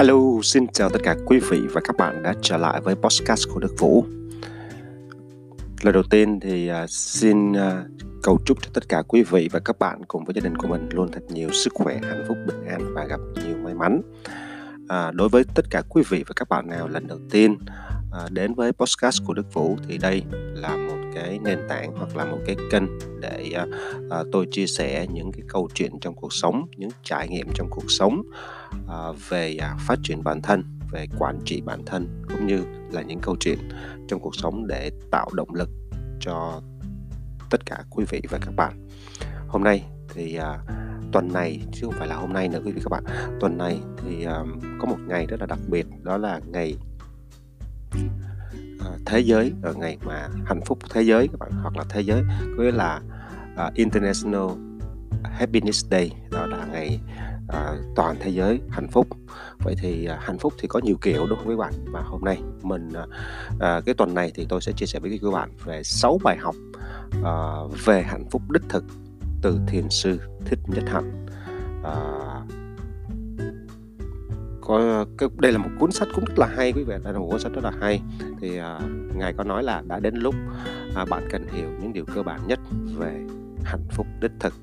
[0.00, 3.48] Hello, xin chào tất cả quý vị và các bạn đã trở lại với podcast
[3.54, 4.04] của Đức Vũ.
[5.82, 7.84] Lời đầu tiên thì à, xin à,
[8.22, 10.68] cầu chúc cho tất cả quý vị và các bạn cùng với gia đình của
[10.68, 14.02] mình luôn thật nhiều sức khỏe, hạnh phúc, bình an và gặp nhiều may mắn.
[14.88, 17.58] À, đối với tất cả quý vị và các bạn nào lần đầu tiên
[18.12, 20.22] à, đến với podcast của Đức Vũ thì đây
[20.54, 23.66] là một cái nền tảng hoặc là một cái kênh để à,
[24.10, 27.68] à, tôi chia sẻ những cái câu chuyện trong cuộc sống, những trải nghiệm trong
[27.70, 28.22] cuộc sống
[28.88, 28.98] à,
[29.28, 33.18] về à, phát triển bản thân, về quản trị bản thân cũng như là những
[33.22, 33.58] câu chuyện
[34.08, 35.68] trong cuộc sống để tạo động lực
[36.20, 36.60] cho
[37.50, 38.88] tất cả quý vị và các bạn.
[39.48, 39.84] Hôm nay
[40.14, 40.58] thì à,
[41.12, 43.04] tuần này chứ không phải là hôm nay nữa quý vị các bạn.
[43.40, 44.44] Tuần này thì à,
[44.78, 46.76] có một ngày rất là đặc biệt đó là ngày
[49.10, 52.22] thế giới ở ngày mà hạnh phúc thế giới các bạn hoặc là thế giới
[52.56, 53.00] có nghĩa là
[53.66, 54.48] uh, International
[55.24, 57.00] Happiness Day đó là ngày
[57.44, 59.08] uh, toàn thế giới hạnh phúc.
[59.58, 61.72] Vậy thì uh, hạnh phúc thì có nhiều kiểu đúng không các bạn?
[61.92, 65.30] Và hôm nay mình uh, cái tuần này thì tôi sẽ chia sẻ với các
[65.32, 66.54] bạn về 6 bài học
[67.20, 68.84] uh, về hạnh phúc đích thực
[69.42, 71.26] từ thiền sư thích nhất hạnh.
[71.80, 72.59] Uh,
[74.70, 77.12] có ờ, cái, đây là một cuốn sách cũng rất là hay quý vị đây
[77.12, 78.02] là một cuốn sách rất là hay.
[78.40, 78.80] Thì à,
[79.14, 80.34] ngài có nói là đã đến lúc
[80.94, 82.58] à, bạn cần hiểu những điều cơ bản nhất
[82.98, 83.20] về
[83.64, 84.54] hạnh phúc đích thực.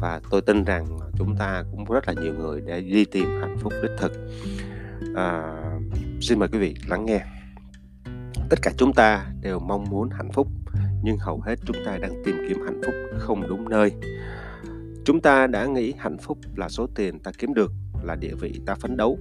[0.00, 3.56] Và tôi tin rằng chúng ta cũng rất là nhiều người để đi tìm hạnh
[3.60, 4.12] phúc đích thực.
[5.16, 5.56] À,
[6.20, 7.20] xin mời quý vị lắng nghe.
[8.50, 10.48] Tất cả chúng ta đều mong muốn hạnh phúc
[11.02, 13.92] nhưng hầu hết chúng ta đang tìm kiếm hạnh phúc không đúng nơi.
[15.04, 18.60] Chúng ta đã nghĩ hạnh phúc là số tiền ta kiếm được là địa vị
[18.66, 19.18] ta phấn đấu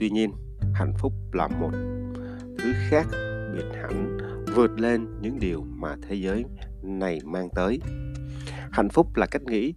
[0.00, 0.32] tuy nhiên,
[0.74, 1.70] hạnh phúc là một
[2.58, 3.06] thứ khác
[3.54, 4.18] biệt hẳn,
[4.54, 6.44] vượt lên những điều mà thế giới
[6.82, 7.80] này mang tới.
[8.72, 9.74] Hạnh phúc là cách nghĩ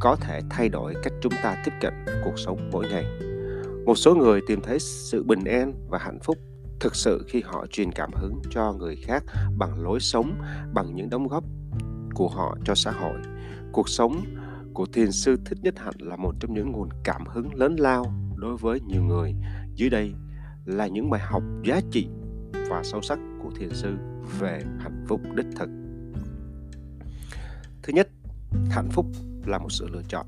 [0.00, 1.92] có thể thay đổi cách chúng ta tiếp cận
[2.24, 3.04] cuộc sống mỗi ngày.
[3.86, 6.36] Một số người tìm thấy sự bình an và hạnh phúc
[6.80, 9.24] thực sự khi họ truyền cảm hứng cho người khác
[9.58, 10.40] bằng lối sống,
[10.74, 11.44] bằng những đóng góp
[12.14, 13.18] của họ cho xã hội.
[13.72, 14.24] Cuộc sống
[14.74, 18.04] của thiền sư thích nhất hạnh là một trong những nguồn cảm hứng lớn lao
[18.42, 19.34] đối với nhiều người.
[19.74, 20.14] Dưới đây
[20.64, 22.08] là những bài học giá trị
[22.68, 23.96] và sâu sắc của thiền sư
[24.38, 25.68] về hạnh phúc đích thực.
[27.82, 28.08] Thứ nhất,
[28.70, 29.06] hạnh phúc
[29.46, 30.26] là một sự lựa chọn.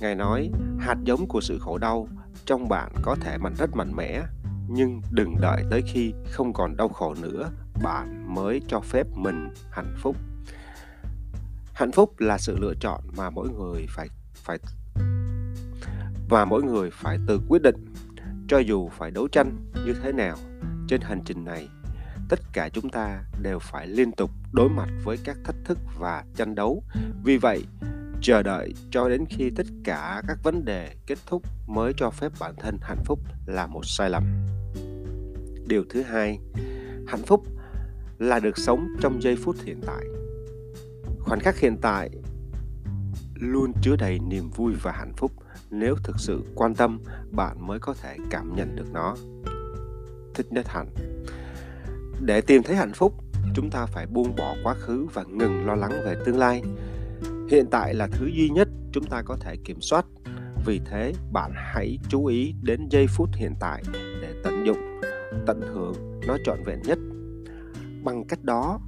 [0.00, 2.08] Ngài nói, hạt giống của sự khổ đau
[2.44, 4.22] trong bạn có thể mạnh rất mạnh mẽ,
[4.68, 7.50] nhưng đừng đợi tới khi không còn đau khổ nữa,
[7.82, 10.16] bạn mới cho phép mình hạnh phúc.
[11.74, 14.58] Hạnh phúc là sự lựa chọn mà mỗi người phải phải
[16.28, 17.84] và mỗi người phải tự quyết định,
[18.48, 20.36] cho dù phải đấu tranh như thế nào
[20.88, 21.68] trên hành trình này,
[22.28, 26.24] tất cả chúng ta đều phải liên tục đối mặt với các thách thức và
[26.36, 26.82] tranh đấu.
[27.24, 27.64] Vì vậy,
[28.22, 32.32] chờ đợi cho đến khi tất cả các vấn đề kết thúc mới cho phép
[32.40, 34.24] bản thân hạnh phúc là một sai lầm.
[35.66, 36.38] Điều thứ hai,
[37.06, 37.42] hạnh phúc
[38.18, 40.04] là được sống trong giây phút hiện tại.
[41.20, 42.10] Khoảnh khắc hiện tại
[43.34, 45.32] luôn chứa đầy niềm vui và hạnh phúc.
[45.70, 47.00] Nếu thực sự quan tâm,
[47.30, 49.16] bạn mới có thể cảm nhận được nó.
[50.34, 50.88] Thích nhất hạnh.
[52.20, 53.14] Để tìm thấy hạnh phúc,
[53.54, 56.62] chúng ta phải buông bỏ quá khứ và ngừng lo lắng về tương lai.
[57.50, 60.06] Hiện tại là thứ duy nhất chúng ta có thể kiểm soát.
[60.66, 65.00] Vì thế, bạn hãy chú ý đến giây phút hiện tại để tận dụng,
[65.46, 66.98] tận hưởng nó trọn vẹn nhất.
[68.04, 68.80] Bằng cách đó,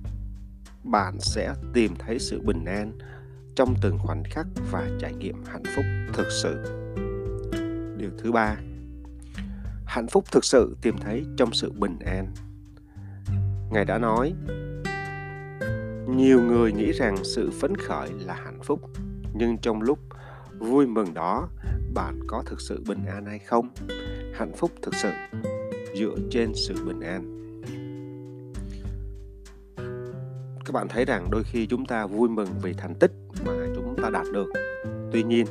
[0.85, 2.93] bạn sẽ tìm thấy sự bình an
[3.57, 6.57] trong từng khoảnh khắc và trải nghiệm hạnh phúc thực sự.
[7.97, 8.57] Điều thứ ba,
[9.87, 12.35] hạnh phúc thực sự tìm thấy trong sự bình an.
[13.71, 14.35] Ngài đã nói,
[16.09, 18.81] nhiều người nghĩ rằng sự phấn khởi là hạnh phúc,
[19.35, 19.99] nhưng trong lúc
[20.59, 21.49] vui mừng đó,
[21.95, 23.69] bạn có thực sự bình an hay không?
[24.35, 25.11] Hạnh phúc thực sự
[25.99, 27.36] dựa trên sự bình an.
[30.67, 33.11] Các bạn thấy rằng đôi khi chúng ta vui mừng vì thành tích
[33.47, 34.47] mà chúng ta đạt được.
[35.13, 35.47] Tuy nhiên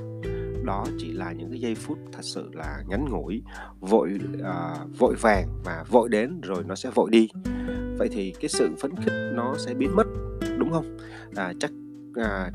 [0.65, 3.41] đó chỉ là những cái giây phút thật sự là ngắn ngủi
[3.79, 7.29] vội uh, vội vàng và vội đến rồi nó sẽ vội đi.
[7.97, 10.07] Vậy thì cái sự phấn khích nó sẽ biến mất
[10.57, 10.97] đúng không?
[11.35, 11.71] À, chắc
[12.15, 12.51] à,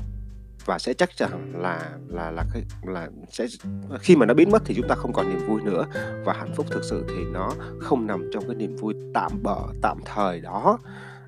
[0.64, 3.46] và sẽ chắc chắn là là là cái là sẽ
[4.00, 5.86] khi mà nó biến mất thì chúng ta không còn niềm vui nữa.
[6.24, 9.58] Và hạnh phúc thực sự thì nó không nằm trong cái niềm vui tạm bợ
[9.82, 10.78] tạm thời đó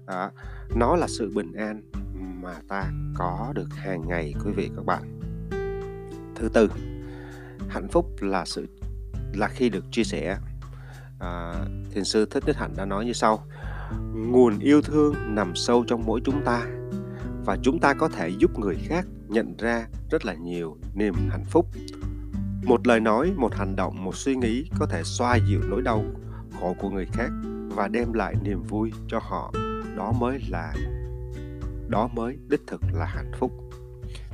[0.06, 0.30] đó.
[0.76, 1.82] nó là sự bình an
[2.42, 5.18] mà ta có được hàng ngày quý vị các bạn.
[6.34, 6.68] Thứ tư
[7.68, 8.66] hạnh phúc là sự
[9.34, 10.38] là khi được chia sẻ.
[11.20, 11.54] À,
[11.90, 13.46] thiền sư thích nhất hạnh đã nói như sau
[14.14, 16.66] nguồn yêu thương nằm sâu trong mỗi chúng ta
[17.44, 21.44] và chúng ta có thể giúp người khác nhận ra rất là nhiều niềm hạnh
[21.44, 21.66] phúc.
[22.64, 26.04] Một lời nói một hành động một suy nghĩ có thể xoa dịu nỗi đau
[26.60, 27.30] khổ của người khác
[27.68, 29.52] và đem lại niềm vui cho họ
[29.96, 30.74] đó mới là
[31.88, 33.52] đó mới đích thực là hạnh phúc.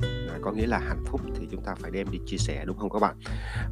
[0.01, 2.77] À, có nghĩa là hạnh phúc thì chúng ta phải đem đi chia sẻ đúng
[2.77, 3.15] không các bạn?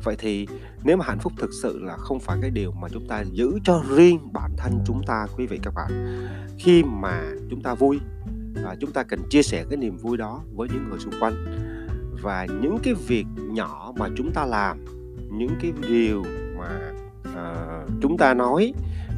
[0.04, 0.48] Vậy thì
[0.84, 3.60] nếu mà hạnh phúc thực sự là không phải cái điều mà chúng ta giữ
[3.64, 6.18] cho riêng bản thân chúng ta quý vị các bạn
[6.58, 8.00] khi mà chúng ta vui
[8.66, 11.34] à, chúng ta cần chia sẻ cái niềm vui đó với những người xung quanh.
[12.22, 14.86] Và những cái việc nhỏ mà chúng ta làm
[15.32, 16.24] những cái điều
[16.58, 16.92] mà
[17.36, 18.74] à, chúng ta nói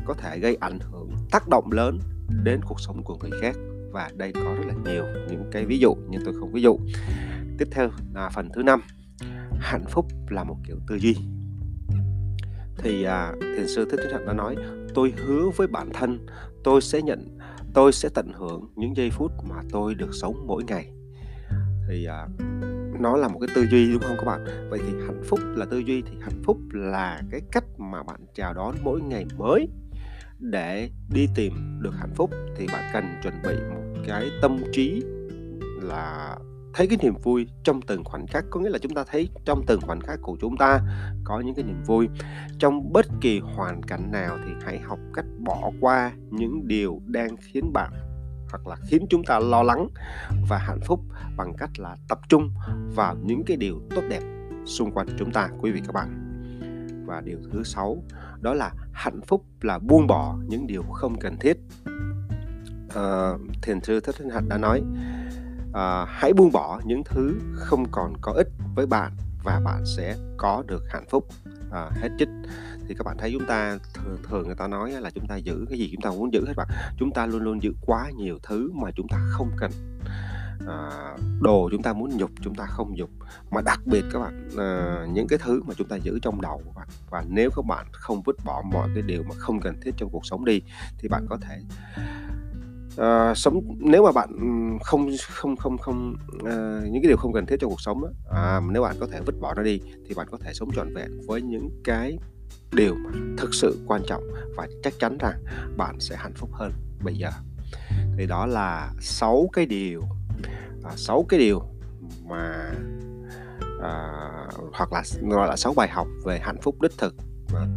[0.06, 2.00] có thể gây ảnh hưởng tác động lớn
[2.44, 3.56] đến cuộc sống của người khác.
[3.92, 6.80] Và đây có rất là nhiều những cái ví dụ nhưng tôi không ví dụ.
[7.58, 8.81] Tiếp theo là phần thứ năm
[9.60, 11.16] hạnh phúc là một kiểu tư duy.
[12.78, 14.56] Thì à, thiền sư thích thích hạnh đã nói
[14.94, 16.26] tôi hứa với bản thân
[16.64, 17.38] tôi sẽ nhận
[17.74, 20.92] tôi sẽ tận hưởng những giây phút mà tôi được sống mỗi ngày.
[21.90, 22.28] Thì à,
[23.00, 24.70] nó là một cái tư duy đúng không các bạn?
[24.70, 28.20] Vậy thì hạnh phúc là tư duy thì hạnh phúc là cái cách mà bạn
[28.34, 29.68] chào đón mỗi ngày mới
[30.39, 35.03] để đi tìm được hạnh phúc thì bạn cần chuẩn bị một cái tâm trí
[35.81, 36.38] là
[36.74, 38.45] thấy cái niềm vui trong từng khoảnh khắc.
[38.50, 40.81] Có nghĩa là chúng ta thấy trong từng khoảnh khắc của chúng ta
[41.24, 42.09] có những cái niềm vui.
[42.59, 47.38] Trong bất kỳ hoàn cảnh nào thì hãy học cách bỏ qua những điều đang
[47.38, 47.92] khiến bạn
[48.51, 49.88] hoặc là khiến chúng ta lo lắng
[50.50, 51.00] và hạnh phúc
[51.38, 52.51] bằng cách là tập trung
[52.95, 54.21] vào những cái điều tốt đẹp
[54.65, 56.29] xung quanh chúng ta, quý vị các bạn
[57.09, 58.03] và điều thứ sáu
[58.41, 61.57] đó là hạnh phúc là buông bỏ những điều không cần thiết.
[62.95, 64.81] À, thiền sư thích thanh hạnh đã nói
[65.73, 69.11] à, hãy buông bỏ những thứ không còn có ích với bạn
[69.44, 71.27] và bạn sẽ có được hạnh phúc.
[71.71, 72.29] À, hết trích
[72.88, 75.65] thì các bạn thấy chúng ta thường, thường người ta nói là chúng ta giữ
[75.69, 76.67] cái gì chúng ta muốn giữ hết bạn.
[76.97, 79.71] Chúng ta luôn luôn giữ quá nhiều thứ mà chúng ta không cần
[80.67, 80.89] à,
[81.41, 83.09] đồ chúng ta muốn nhục chúng ta không nhục.
[83.51, 86.61] Mà đặc biệt các bạn à, những cái thứ mà chúng ta giữ trong đầu
[86.65, 86.88] của bạn.
[87.09, 90.09] Và nếu các bạn không vứt bỏ mọi cái điều mà không cần thiết trong
[90.11, 90.61] cuộc sống đi
[90.97, 91.61] thì bạn có thể
[92.97, 94.29] à, sống nếu mà bạn
[94.83, 96.15] không không không không
[96.45, 99.07] à, những cái điều không cần thiết trong cuộc sống đó, à, nếu bạn có
[99.11, 102.17] thể vứt bỏ nó đi thì bạn có thể sống trọn vẹn với những cái
[102.71, 104.23] điều mà thực sự quan trọng.
[104.56, 105.44] Và chắc chắn rằng
[105.77, 106.71] bạn sẽ hạnh phúc hơn
[107.03, 107.29] bây giờ.
[108.17, 110.03] Thì đó là sáu cái điều
[110.84, 111.62] À, sáu cái điều
[112.26, 112.72] mà
[113.81, 114.10] à,
[114.74, 117.16] hoặc là gọi là sáu bài học về hạnh phúc đích thực.
[117.54, 117.68] Mà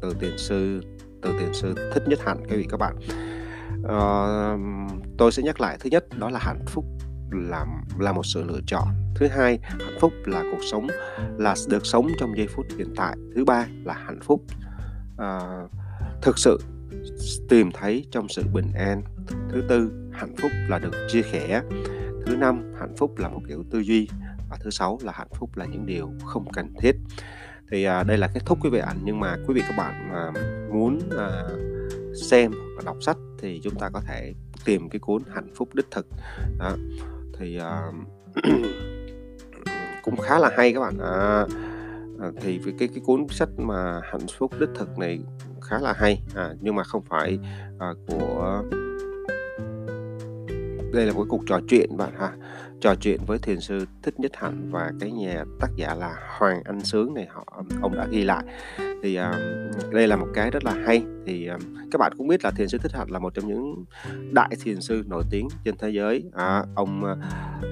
[0.00, 0.80] từ tiền sư
[1.22, 2.96] từ tiền sư thích nhất hạnh quý vị các bạn.
[3.88, 3.98] À,
[5.18, 6.84] tôi sẽ nhắc lại thứ nhất đó là hạnh phúc
[7.30, 7.66] là
[7.98, 8.88] là một sự lựa chọn.
[9.14, 10.86] Thứ hai hạnh phúc là cuộc sống
[11.38, 13.16] là được sống trong giây phút hiện tại.
[13.34, 14.42] Thứ ba là hạnh phúc.
[15.18, 15.40] À,
[16.22, 16.60] thực sự
[17.48, 19.02] tìm thấy trong sự bình an.
[19.52, 21.62] Thứ tư hạnh phúc là được chia sẻ
[22.30, 24.08] thứ năm hạnh phúc là một kiểu tư duy
[24.50, 26.96] và thứ sáu là hạnh phúc là những điều không cần thiết.
[27.70, 30.10] Thì à, đây là kết thúc quý vị ảnh nhưng mà quý vị các bạn
[30.12, 30.32] à,
[30.72, 31.42] muốn à,
[32.30, 34.34] xem và đọc sách thì chúng ta có thể
[34.64, 36.06] tìm cái cuốn hạnh phúc đích thực.
[36.58, 36.76] Đó.
[37.38, 37.92] thì à,
[40.02, 40.98] cũng khá là hay các bạn.
[40.98, 41.46] À,
[42.20, 45.20] à thì cái cái cuốn sách mà hạnh phúc đích thực này
[45.62, 46.22] khá là hay.
[46.34, 47.38] À, nhưng mà không phải
[47.78, 48.62] à, của
[50.92, 52.32] đây là một cuộc trò chuyện bạn ha.
[52.80, 56.62] Trò chuyện với thiền sư thích nhất hạnh và cái nhà tác giả là hoàng
[56.64, 57.44] anh sướng này họ
[57.82, 58.44] ông đã ghi lại.
[59.02, 61.02] Thì uh, đây là một cái rất là hay.
[61.26, 63.84] Thì uh, các bạn cũng biết là thiền sư thích hạnh là một trong những
[64.32, 66.24] đại thiền sư nổi tiếng trên thế giới.
[66.32, 67.18] À, ông uh,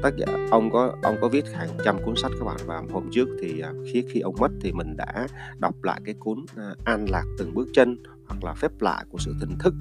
[0.03, 3.09] tác giả ông có ông có viết hàng trăm cuốn sách các bạn và hôm
[3.13, 5.27] trước thì uh, khi khi ông mất thì mình đã
[5.59, 7.97] đọc lại cái cuốn uh, an lạc từng bước chân
[8.27, 9.75] hoặc là phép lạ của sự tỉnh thức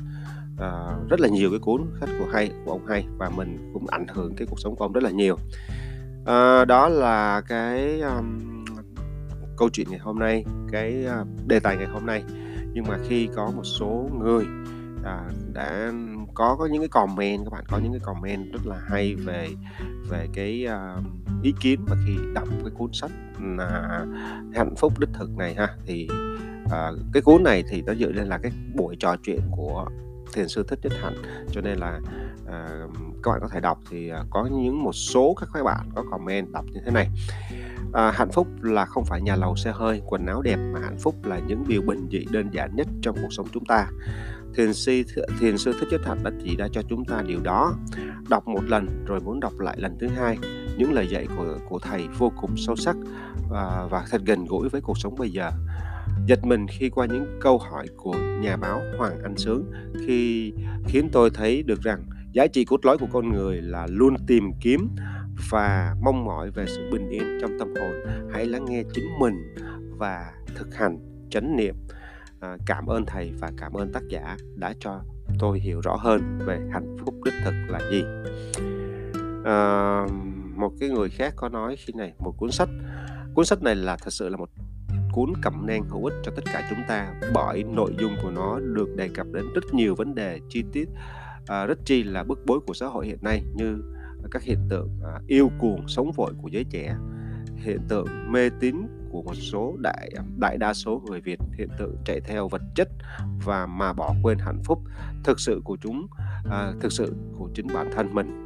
[0.58, 3.88] uh, rất là nhiều cái cuốn sách của hay của ông hay và mình cũng
[3.88, 5.38] ảnh hưởng cái cuộc sống của ông rất là nhiều.
[6.22, 8.66] Uh, đó là cái um,
[9.58, 12.24] câu chuyện ngày hôm nay cái uh, đề tài ngày hôm nay.
[12.74, 14.46] Nhưng mà khi có một số người
[15.04, 15.92] à, đã
[16.34, 19.48] có có những cái comment các bạn có những cái comment rất là hay về
[20.10, 23.12] về cái uh, ý kiến mà khi đọc cái cuốn sách
[23.42, 24.06] là
[24.54, 26.08] hạnh phúc đích thực này ha thì
[26.66, 29.86] uh, cái cuốn này thì nó dựa lên là cái buổi trò chuyện của
[30.34, 31.16] thiền sư thích nhất hạnh.
[31.52, 32.00] Cho nên là
[32.44, 32.92] uh,
[33.24, 36.04] các bạn có thể đọc thì uh, có những một số các các bạn có
[36.12, 37.10] comment đọc như thế này.
[37.94, 40.98] À, hạnh phúc là không phải nhà lầu xe hơi quần áo đẹp mà hạnh
[41.00, 43.88] phúc là những điều bình dị đơn giản nhất trong cuộc sống chúng ta.
[44.56, 45.04] Thiền sư
[45.40, 47.74] thiền sư thích nhất hạnh đã chỉ ra cho chúng ta điều đó.
[48.30, 50.38] Đọc một lần rồi muốn đọc lại lần thứ hai.
[50.78, 52.96] Những lời dạy của của thầy vô cùng sâu sắc
[53.50, 55.52] và, và thật gần gũi với cuộc sống bây giờ
[56.26, 59.72] giật mình khi qua những câu hỏi của nhà báo Hoàng Anh Sướng
[60.08, 60.54] khi
[60.86, 64.52] khiến tôi thấy được rằng giá trị cốt lõi của con người là luôn tìm
[64.62, 64.90] kiếm
[65.50, 67.92] và mong mỏi về sự bình yên trong tâm hồn.
[68.34, 69.34] Hãy lắng nghe chính mình
[69.98, 71.76] và thực hành chánh niệm.
[72.40, 75.02] À, cảm ơn thầy và cảm ơn tác giả đã cho
[75.40, 78.04] tôi hiểu rõ hơn về hạnh phúc đích thực là gì.
[79.46, 80.08] À,
[80.56, 82.70] một cái người khác có nói khi này một cuốn sách.
[83.34, 84.50] Cuốn sách này là thật sự là một
[85.18, 87.14] cuốn cẩm nang hữu ích cho tất cả chúng ta.
[87.34, 90.90] Bởi nội dung của nó được đề cập đến rất nhiều vấn đề chi tiết
[91.48, 93.82] à, rất chi là bức bối của xã hội hiện nay như
[94.32, 96.96] các hiện tượng à, yêu cuồng sống vội của giới trẻ
[97.56, 98.76] hiện tượng mê tín
[99.12, 102.62] của một số đại à, đại đa số người Việt hiện tượng chạy theo vật
[102.76, 102.90] chất
[103.46, 104.80] và mà bỏ quên hạnh phúc
[105.24, 106.08] thực sự của chúng
[106.52, 108.44] à, thực sự của chính bản thân mình.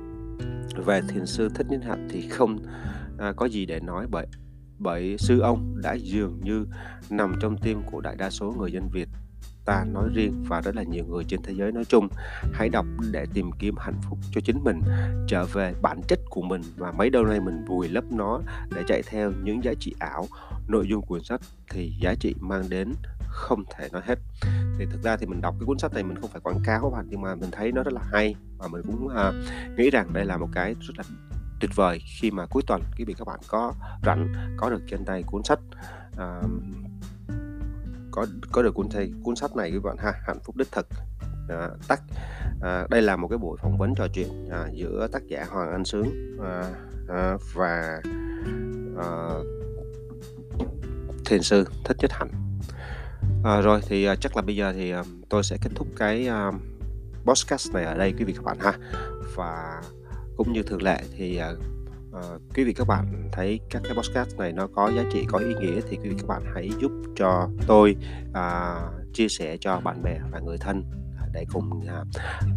[0.85, 2.57] Về thiền sư thích nhất hạnh thì không
[3.17, 4.27] à, có gì để nói bởi
[4.81, 6.65] bởi sư ông đã dường như
[7.09, 9.09] nằm trong tim của đại đa số người dân Việt.
[9.65, 12.07] Ta nói riêng và rất là nhiều người trên thế giới nói chung
[12.53, 14.81] hãy đọc để tìm kiếm hạnh phúc cho chính mình
[15.27, 18.39] trở về bản chất của mình và mấy đâu nay mình vùi lấp nó
[18.75, 20.27] để chạy theo những giá trị ảo.
[20.67, 22.93] Nội dung cuốn sách thì giá trị mang đến
[23.27, 24.19] không thể nói hết.
[24.77, 26.81] Thì thực ra thì mình đọc cái cuốn sách này mình không phải quảng cáo
[26.81, 29.35] các bạn nhưng mà mình thấy nó rất là hay và mình cũng uh,
[29.77, 31.03] nghĩ rằng đây là một cái rất là
[31.61, 33.73] tuyệt vời khi mà cuối tuần quý vị các bạn có
[34.05, 35.59] rảnh có được trên tay cuốn sách
[36.17, 36.41] à,
[38.11, 40.87] có có được cuốn thầy cuốn sách này quý bạn ha hạnh phúc đích thực.
[41.49, 42.01] À, tắt.
[42.61, 45.71] À, đây là một cái buổi phỏng vấn trò chuyện à, giữa tác giả Hoàng
[45.71, 46.63] Anh Sướng à,
[47.09, 48.01] à, và
[48.97, 49.07] à,
[51.25, 52.29] thiền sư thích nhất hạnh.
[53.43, 56.27] À, rồi thì à, chắc là bây giờ thì à, tôi sẽ kết thúc cái
[56.27, 56.51] à,
[57.25, 58.73] podcast này ở đây quý vị các bạn ha.
[59.35, 59.81] Và
[60.43, 61.51] cũng như thường lệ thì à,
[62.11, 65.37] uh, quý vị các bạn thấy các cái podcast này nó có giá trị có
[65.37, 67.95] ý nghĩa thì quý vị các bạn hãy giúp cho tôi
[68.29, 70.83] uh, chia sẻ cho bạn bè và người thân
[71.33, 72.03] để cùng à,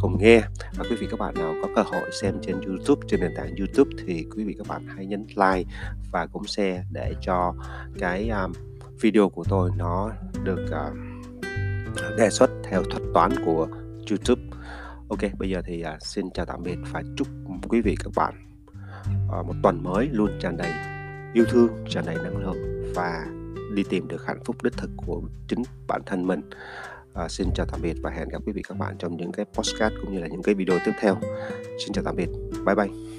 [0.00, 0.41] cùng nghe
[0.76, 3.55] và quý vị các bạn nào có cơ hội xem trên YouTube trên nền tảng
[3.57, 5.71] YouTube thì quý vị các bạn hãy nhấn like
[6.12, 7.55] và cũng share để cho
[7.99, 8.53] cái um,
[9.00, 10.11] video của tôi nó
[10.45, 13.69] được uh, đề xuất theo thuật toán của
[14.11, 14.54] YouTube.
[15.09, 17.29] Ok, bây giờ thì à, xin chào tạm biệt và chúc
[17.69, 18.35] quý vị các bạn
[19.31, 20.71] ờ, một tuần mới luôn tràn đầy
[21.33, 23.27] yêu thương tràn đầy năng lượng và
[23.75, 26.41] đi tìm được hạnh phúc đích thực của chính bản thân mình.
[27.15, 29.47] À, xin chào tạm biệt và hẹn gặp quý vị các bạn trong những cái
[29.55, 31.17] postcard cũng như là những cái video tiếp theo.
[31.85, 32.29] Xin chào tạm biệt.
[32.67, 33.13] Bye bye.